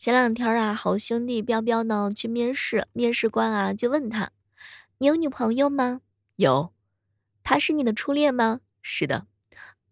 [0.00, 4.30] 前两天啊，好兄弟彪彪呢去面试，面试官啊就问他
[4.96, 6.00] ：“你有女朋友吗
[6.36, 6.72] ？”“有。
[7.44, 9.26] ”“她是你的初恋吗？”“是的。”“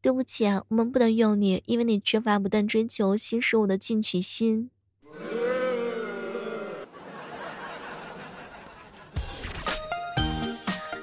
[0.01, 4.71] 对不起啊，我们不能用你，因为你缺乏不断追求新事物的进取心。”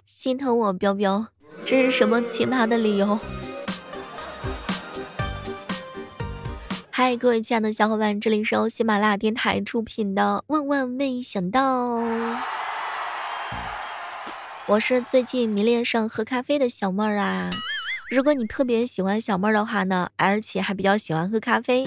[0.04, 1.28] 心疼我彪彪，
[1.64, 3.20] 这是什么奇葩的理由？
[6.98, 12.00] 嗨，各位亲爱的小伙伴，这里是由喜马拉雅电台出品的《万万没想到》，
[14.68, 17.50] 我是最近迷恋上喝咖啡的小妹儿啊。
[18.10, 21.86] 如果你特别喜欢小妹儿的话呢，而且还比较喜欢喝咖啡，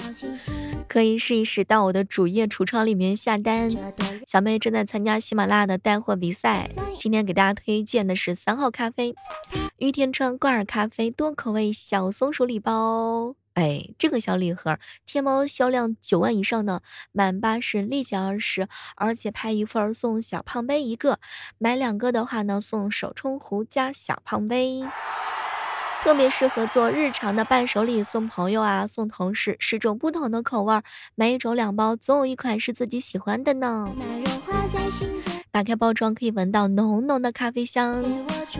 [0.87, 3.67] 可以试一试到我的主页橱窗里面下单。
[4.27, 9.15] 小妹正在参加喜马拉雅的带货比赛，今天给大家推荐的是三号咖啡，
[9.79, 13.33] 玉田川挂耳咖啡多口味小松鼠礼包。
[13.59, 16.79] 哎，这个小礼盒，天猫销量九万以上呢，
[17.11, 21.19] 满八十立减二十，而且拍一份送小胖杯一个，
[21.57, 24.87] 买两个的话呢，送手冲壶加小胖杯。
[26.01, 30.83] 特别适合做日常的伴手礼，送朋友啊，送同事，十种不同的口味儿，
[31.15, 33.93] 每一种两包，总有一款是自己喜欢的呢。
[35.51, 38.03] 打开包装，可以闻到浓浓的咖啡香。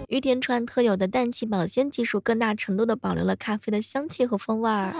[0.07, 4.93] 玉田川特有的氮气保鲜技术，更大程度的保留了咖啡的香气和风味儿。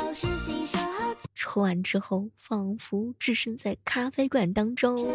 [1.34, 5.08] 抽完之后，仿佛置身在咖啡馆当中。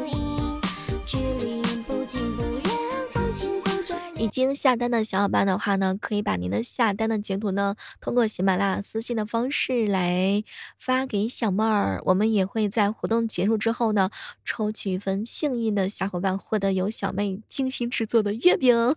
[4.25, 10.43] 已经下单的小伙伴的话呢，可以把您的下单的截图呢，通过喜马拉雅私信的方式来
[10.79, 14.09] 发给小妹儿，我们也会在活动结束之后呢，
[14.43, 18.95] 抽取一份幸运的小伙伴，获得由小妹精心制作的月饼。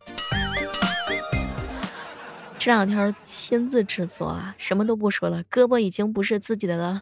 [2.58, 7.02] 这两天亲自制作啊，什么都不说了，胳膊已经不是自己的了，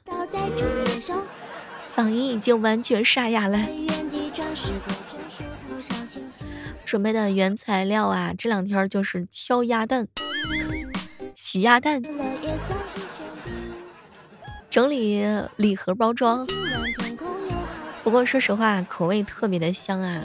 [1.79, 3.59] 嗓音已经完全沙哑了。
[6.85, 10.07] 准备的原材料啊，这两天就是挑鸭蛋、
[11.35, 12.01] 洗鸭蛋、
[14.69, 16.45] 整理礼盒包装。
[18.03, 20.23] 不过说实话，口味特别的香啊。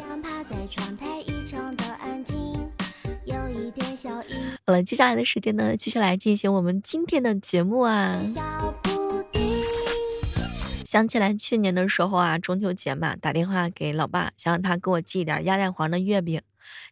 [4.66, 8.20] 好了，接下来的时间呢，继续来进行我们今天的节目啊。
[10.84, 16.40] 想起来去年的时候啊，中秋节嘛，打电话给老爸，想让他给我寄一点鸭蛋黄的月饼。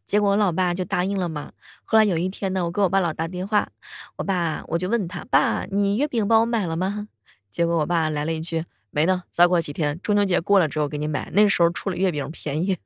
[0.05, 1.53] 结果我老爸就答应了嘛。
[1.85, 3.69] 后来有一天呢，我给我爸老打电话，
[4.17, 7.09] 我爸我就问他爸，你月饼帮我买了吗？
[7.51, 12.79] 结果我爸来了一句，没呢，再过几天中秋节过了之后给你买，那时候出了月饼便宜。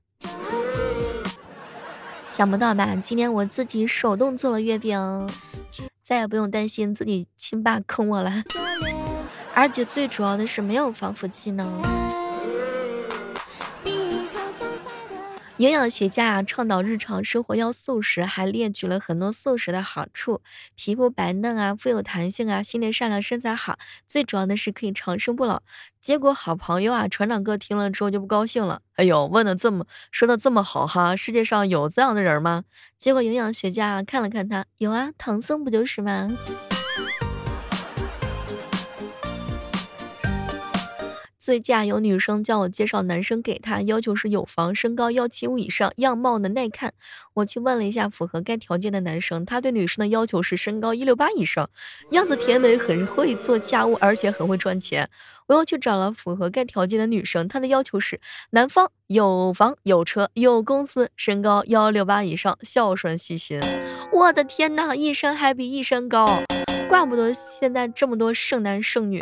[2.27, 5.29] 想不到吧，今年我自己手动做了月饼，
[6.03, 8.45] 再也不用担心自己亲爸坑我了，
[9.53, 12.22] 而且最主要的是没有防腐剂呢。
[15.62, 20.41] 营养学家啊，倡导日常生活要素食，还列举了很多素食的好处：
[20.75, 25.62] 皮肤白嫩啊，富有弹性啊，心地善良，身材好，最主要的是可以长生不老。
[26.00, 28.83] 结果好朋友啊，船长哥听了之后就不高兴了。
[28.97, 32.65] 哎呦，问的这么说的这么好哈，世界上有这样的人吗？
[32.99, 36.29] 结果营养学家啊看了看他，有啊，唐僧不就是吗？
[41.45, 46.95] 最近有女生叫我介绍男生给她，要求是有房、身高幺七五以上、样貌呢耐看。
[47.35, 51.69] 我去问了一下符合该条件的男生，他对女生的要求是身高一六八以上，
[52.13, 55.11] 样子甜美，很会做家务，而且很会赚钱。
[55.49, 58.21] 我又去找了符合该条件的女生，她的要求是
[58.51, 63.61] 男方有房有车有公司，身高幺六八以上，孝顺细心。
[64.13, 66.41] 我的天哪，一山还比一山高，
[66.89, 69.21] 怪不得现在这么多剩男剩女。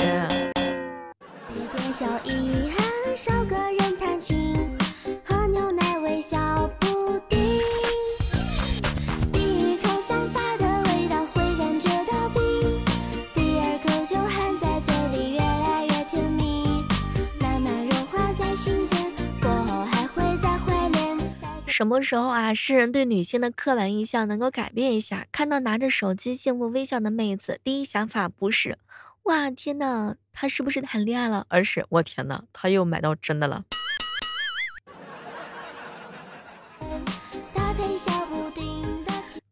[2.00, 4.56] 小遗憾，少个人弹琴，
[5.22, 7.38] 喝牛奶，微笑不停。
[9.30, 12.80] 第一口散发的味道会感觉到冰，
[13.34, 16.64] 第二口就含在嘴里，越来越甜蜜，
[17.38, 21.18] 慢慢融化在心间，过后还会再怀念。
[21.66, 25.26] 什么时候啊，世人对女性的刻板印象能够改变一下？
[25.30, 28.78] 看到拿着手机幸福微笑的妹子，第一想法不是。
[29.30, 31.46] 哇天呐，他是不是谈恋爱了？
[31.48, 33.62] 而是我天呐，他又买到真的了。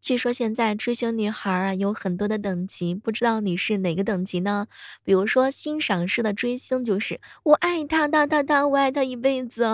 [0.01, 4.67] 据说现在追星女孩啊有很多的等级，不知道你是哪个等级呢？
[5.05, 9.65] 比如说欣赏式的追星就是我爱他，他他他，我爱他一辈子。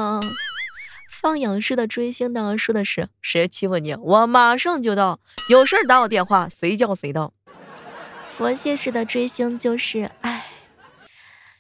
[1.09, 7.33] 放养式的追星呢，说的是谁欺负你，我马上就到，有事打我电话，随叫随到。
[8.37, 10.47] 佛系式的追星就是，哎，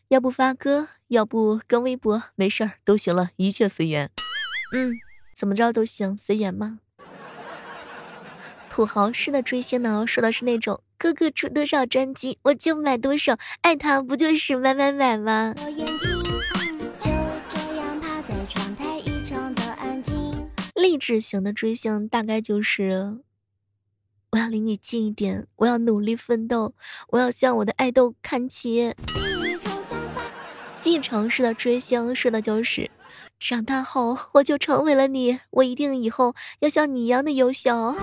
[0.08, 4.10] 要不发歌，要不跟微博，没事儿都行了，一切随缘。
[4.74, 4.98] 嗯，
[5.36, 6.80] 怎么着都行，随缘吗？
[8.68, 15.54] 土豪式的追星呢，说的是那种哥哥出多少专辑我就买多少，爱他不就是买买买吗？
[20.74, 23.18] 励志型的追星大概就是，
[24.34, 26.74] 我要离你近一点，我要努力奋斗，
[27.10, 28.92] 我要向我的爱豆看齐。
[30.80, 32.90] 继承式的追星说的就是，
[33.38, 37.94] 长大后我就成为了你，我一定以后要像你一样的优秀。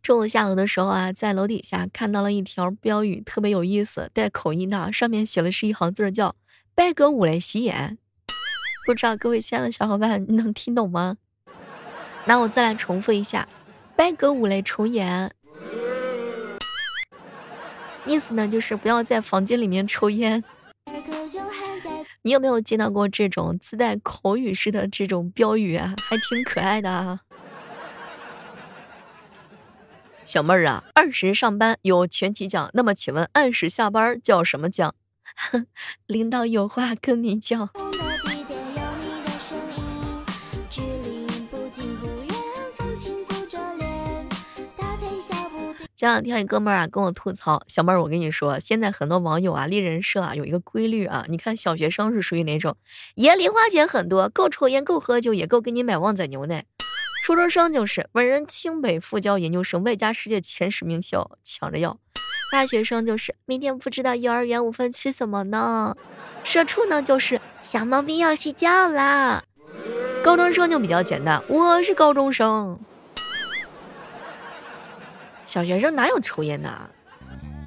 [0.00, 6.36] 中午下楼的时候啊，在楼底下看到了一条标语，特别有意思，带口音的，上面写的是一行字叫
[6.72, 7.98] “拜个五来洗眼”，
[8.90, 11.16] 不知道各位亲爱的小伙伴能听懂吗？
[12.24, 13.46] 那我再来重复一下
[13.94, 15.32] ，“拜个五雷除眼”，
[18.04, 20.42] 意思呢就是不要在房间里面抽烟。
[22.22, 25.94] 你有没有见到过这种自带口语式的这种标语啊？
[26.08, 27.20] 还挺可爱的啊。
[30.24, 34.96] 小妹儿啊，二十上班有全勤奖，那么请问按时下班叫什么奖？
[36.06, 37.70] 领导有话跟你讲。
[46.00, 52.74] 前两天一哥们儿啊跟我吐槽，小妹儿，我跟你说，现在很多网友啊立人设啊有一个规律啊，你看小学生是属于哪种？
[53.16, 56.64] 爷零花钱很多，够抽烟，够喝酒，也够给你买旺仔牛奶。
[57.22, 61.98] 初中生就是本人清北复交研究生，外加世界前十名校抢着要。
[62.50, 65.94] 大学生就是明天不知道幼儿园午饭吃什么呢。
[66.42, 69.44] 社畜呢就是小猫咪要睡觉啦。
[70.24, 72.80] 高中生就比较简单，我是高中生。
[75.50, 76.70] 小学生哪有抽烟的？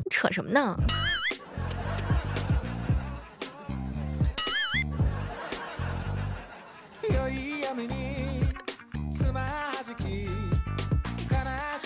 [0.06, 0.78] 你扯什么呢？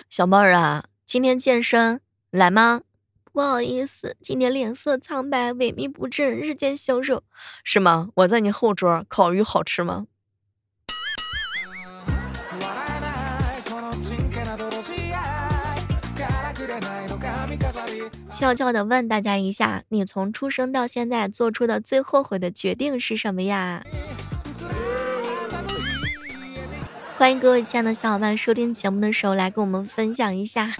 [0.08, 2.82] 小妹儿啊，今天健身来吗？
[3.34, 7.24] 不好意思，今天脸色苍白，萎靡不振，日渐消瘦，
[7.64, 8.10] 是吗？
[8.18, 10.06] 我在你后桌，烤鱼好吃吗？
[18.38, 23.84] 悄悄的问大家一下，你从出生到现在做出的最后悔的决定是什么呀？
[27.16, 30.76] 欢迎各位亲爱的小伙伴收听节目的时候来跟我们分享一下。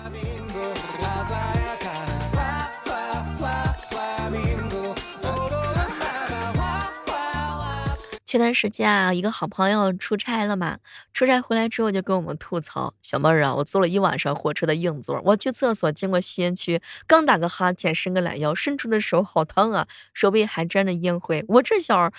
[8.28, 10.80] 前段时间啊，一个好朋友出差了嘛，
[11.14, 21.46] 出差回来之后就跟我们吐槽：“小妹儿啊，我坐了一晚上火车的硬座，我去厕所经过吸烟区，刚打个哈欠，伸个懒腰，伸出的手好烫啊，手背还沾着烟灰。
[21.48, 22.12] 我这小，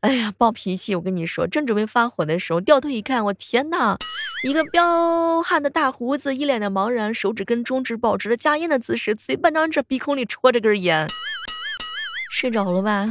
[0.00, 0.94] 哎呀，暴脾气！
[0.94, 3.98] 我跟你说，正准备发火的时候，掉头一看，我天哪，
[4.44, 11.06] 一个彪悍的大胡子，一脸的茫然，手指跟中指保持着夹烟的姿势，嘴半张着，鼻孔里戳着根烟，
[12.30, 13.06] 睡着了吧？”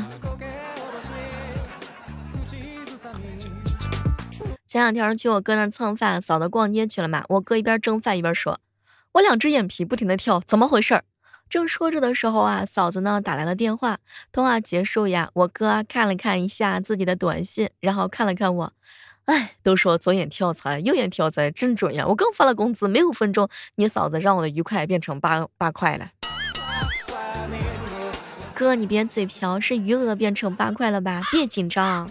[4.69, 7.24] 前两天去我哥那儿蹭饭，嫂子逛街去了嘛。
[7.27, 8.60] 我哥一边蒸饭一边说
[9.13, 11.01] ：“我两只眼皮不停的跳，怎么回事？”
[11.50, 13.97] 正说着的时候啊，嫂子呢打来了电话。
[14.31, 18.73] 通话结束呀，我哥看了看一下自己的短信，然后看了看我，
[19.26, 22.06] 哎，都说左眼跳财，右眼跳财，真准呀！
[22.06, 26.11] 我刚发了工资，没五分钟，你嫂子让我的愉快变成八八块了。
[28.54, 31.23] 哥，你别嘴瓢，是余额变成八块了吧？
[31.31, 32.07] 别紧张。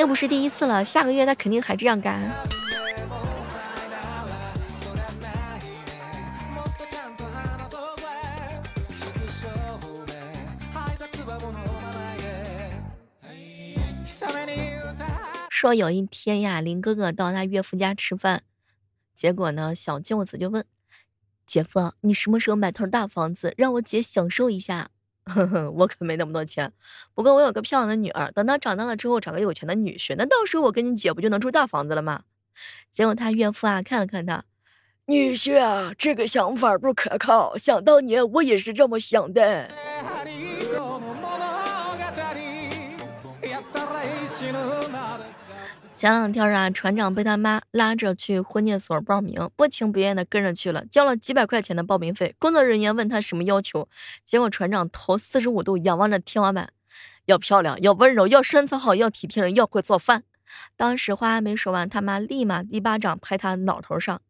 [0.00, 2.34] 又不是第一次了，下个月他肯定还这样干。
[15.50, 18.42] 说有一天呀，林哥哥到他岳父家吃饭，
[19.14, 20.64] 结果呢，小舅子就问
[21.44, 24.88] ：“姐夫，你什么时候买套大房子，让我姐享受一下？”
[25.26, 26.72] 哼哼，我可没那么多钱，
[27.14, 32.22] 不过我有个漂亮的女儿，等她长大了之后找个有钱的女婿，那到时候我跟你姐不就能住大房子了吗？
[32.90, 34.44] 结果他岳父啊看了看他，
[35.06, 39.70] 女婿啊，这个想法不可靠，想当年我也是这么想的。
[46.00, 52.34] 前两天啊，船长被他妈拉着去婚介所报名，不情不愿的跟着去了，交了几百块钱的报名费。
[52.38, 53.86] 工作人员问他什么要求，
[54.24, 56.70] 结果船长头四十五度仰望着天花板，
[57.26, 60.22] 要漂亮，要温柔，要身材好，要体贴人，要会做饭。
[60.74, 64.22] 当时话还没说完，他妈立马一巴掌拍他脑头上，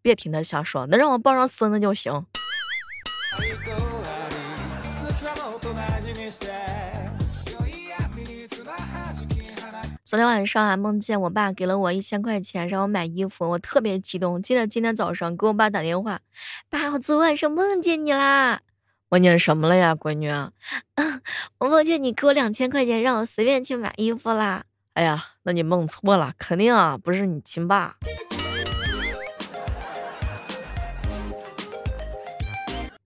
[0.00, 2.24] 别听他瞎说，能让我抱上孙子就行。
[10.08, 14.40] 昨天晚上还，梦见我爸给了我一千块钱让我买衣服，我特别激动。
[14.40, 16.20] 接着今天早上给我爸打电话，
[16.70, 18.62] 爸，我昨晚上梦见你啦。
[19.10, 20.30] 梦见什么了呀，闺女？
[21.60, 24.64] 我梦见你给我两千块钱让我随便去买衣服啦。
[24.94, 27.96] 哎呀，那你梦错了，肯定啊不是你亲爸。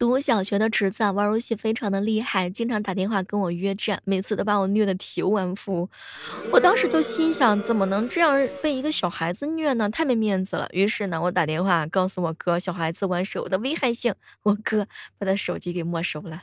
[0.03, 5.89] 读小学的侄子啊，玩游戏非常的厉害，经常打电话跟我约战，每次都把我虐得体无完肤。
[6.53, 9.89] 我当时就心想，怎么能这样被一个小孩子虐呢？
[9.89, 10.69] 太没面子了。
[10.73, 14.13] 于是呢，我打电话告诉我哥，小孩子玩手的危害性。
[14.43, 16.43] 我哥把他手机给没收了。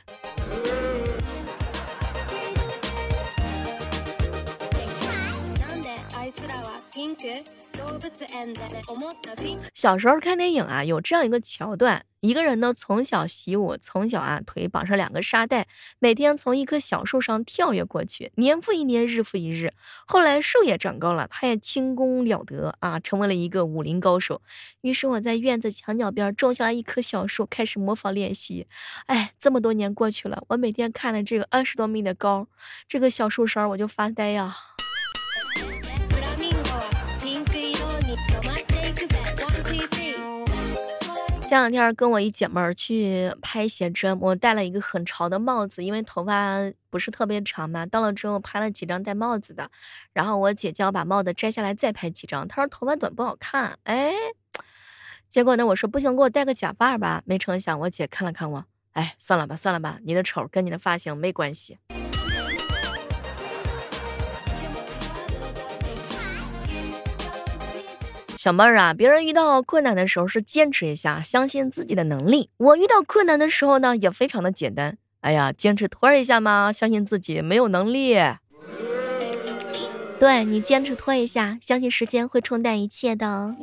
[9.74, 15.68] 小时候看电影啊，有这样一个桥段：一个人呢从小习武，从小啊腿绑上两个沙袋，
[16.00, 19.72] 每天从一棵小树上跳跃过去，年复一年，日复一日。
[20.06, 24.42] 后来树也长高了，他也轻功了得啊，成为了一个武林高手。
[24.80, 28.66] 于是我在院子墙角边种下了一棵小树，开始模仿练习。
[29.06, 32.48] 哎，这么多年过去了，我每天看了这个二十多米的高
[32.88, 34.56] 这个小树梢，我就发呆呀。
[41.50, 46.58] 前两天跟我一姐妹儿去拍写真，我戴了一个很潮的帽子，因为头发
[46.90, 47.84] 不是特别长嘛。
[47.84, 49.68] 到了之后拍了几张戴帽子的，
[50.12, 53.76] 然后我姐叫我把帽子摘下来再拍几张，她说头发短不好看。
[53.82, 54.12] 哎，
[55.28, 57.20] 结果呢，我说不行，给我戴个假发吧。
[57.26, 61.78] 没成想我姐看了看我，哎，算了吧，算了吧，你的丑跟你的发型没关系。
[68.40, 72.48] 小妹儿啊，别人遇到困难的时候是坚持一下，相信自己的能力。
[72.56, 74.96] 我遇到困难的时候呢，也非常的简单。
[75.20, 78.16] 哎呀，坚持拖一下嘛，相信自己没有能力。
[80.18, 83.54] 对你坚持拖一下，相信时间会冲淡一切的。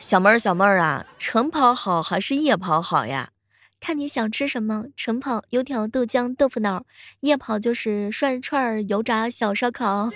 [0.00, 3.28] 小妹儿，小妹儿啊，晨跑好还是夜跑好呀？
[3.78, 4.86] 看你想吃什么。
[4.96, 6.80] 晨跑油条、豆浆、豆腐脑；
[7.20, 10.10] 夜跑就是涮串、油炸小烧烤。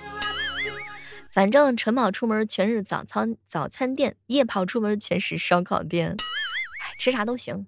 [1.33, 7.67] 反正晨跑出门全是早餐早餐店，夜跑出门全是烧烤店，哎，吃啥都行。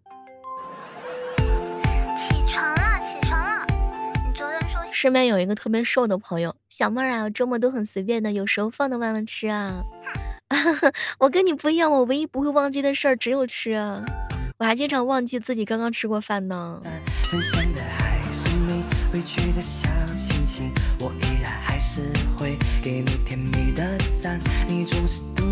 [2.17, 3.65] 起床了，起床了！
[4.27, 9.81] 你昨天说身边有一个特别瘦的朋友，小妹儿啊，周末都很随便的，有时候饭都忘了吃啊。
[11.21, 14.05] 我跟你不一样，我唯一不会忘记的事儿只有吃啊，
[14.59, 16.81] 我还经常忘记自己刚刚吃过饭呢。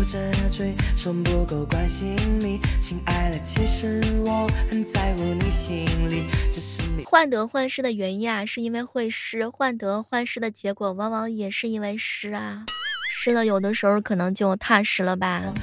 [0.03, 2.59] 着追，说不够关心你。
[2.79, 6.25] 亲爱的，其实我很在乎你心里。
[6.51, 12.65] 只是你患得患失的原因啊，是因为会失；患得患失的结果，往往也是因为失啊。
[13.13, 15.53] 失了，有的时候可能就踏实了吧。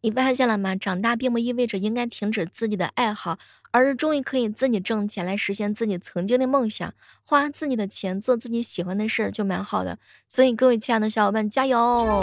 [0.00, 0.74] 你发现了吗？
[0.76, 3.38] 长大并不意味着应该停止自己的爱好。
[3.74, 6.92] 而是终于可以自己挣钱来实现自己曾经的梦想，
[7.24, 9.98] 花自己的钱做自己喜欢的事儿就蛮好的。
[10.28, 12.22] 所以各位亲爱的小伙伴，加油！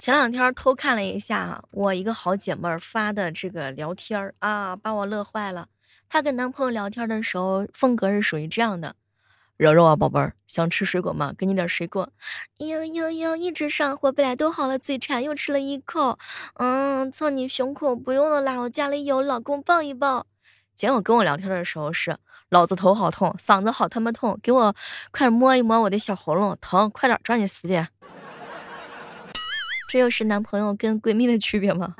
[0.00, 5.68] 前两天偷看了一下我一个好姐妹发的这个聊天儿啊，把我乐坏了。
[6.08, 8.96] 她跟男朋友聊天的时候，风格是属于这样的。
[9.60, 11.34] 柔柔啊，宝贝儿，想吃水果吗？
[11.36, 12.08] 给你点水果。
[12.56, 16.18] 呦呦呦，一直上火，本来都好了，嘴馋又吃了一口。
[16.54, 20.26] 嗯，蹭你胸口，不用了啦，我家里有，老公抱一抱。
[20.74, 22.16] 结果跟我聊天的时候是，
[22.48, 24.74] 老子头好痛，嗓子好他妈痛，给我
[25.10, 27.86] 快点摸一摸我的小喉咙，疼，快点，抓紧时间。
[29.92, 31.96] 这又是男朋友跟闺蜜的区别吗？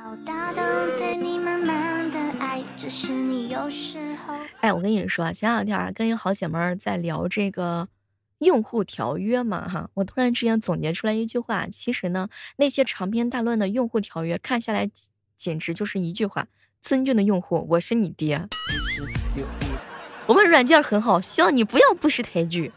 [4.61, 7.89] 哎，我跟你说啊，前两天啊，跟一个好姐妹儿在聊这个
[8.41, 14.91] 用户条约嘛，哈，我突然之间总结出来一句话，其实呢，那些长篇大论的用户条约看下来，
[15.35, 16.47] 简直就是一句话：
[16.81, 18.47] 尊敬的用户，我是你爹。
[20.27, 22.71] 我们软件很好，希望你不要不识抬举。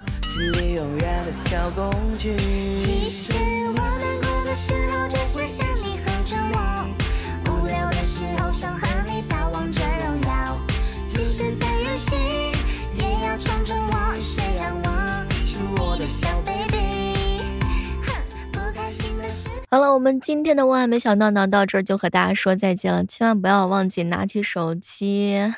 [19.73, 23.03] 好了，我们今天的万万没想到呢，到这儿就和大家说再见了。
[23.03, 25.51] 千万不要忘记拿起手机，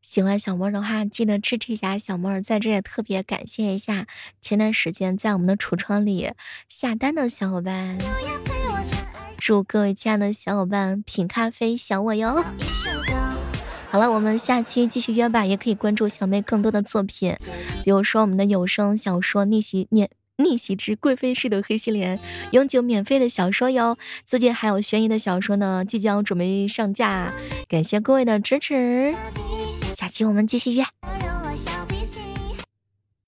[0.00, 2.40] 喜欢小妹儿的话，记得支持一下小妹儿。
[2.40, 4.06] 在这也特别感谢一下
[4.40, 6.32] 前段时间在我们的橱窗里
[6.66, 7.98] 下单的小伙伴。
[9.36, 12.42] 祝各位亲爱的小伙伴品咖啡想我哟。
[13.90, 17.36] 好了，我们下期继续约吧，也可以关注小妹更多的作品，
[17.84, 22.18] 比如说我们的有声小说《逆袭免逆袭之贵妃式的黑心莲》，
[22.50, 23.96] 永久免费的小说哟。
[24.24, 27.32] 最近还有悬疑的小说呢，即将准备上架，
[27.68, 29.14] 感谢各位的支持。
[29.94, 30.84] 下期我们继续约。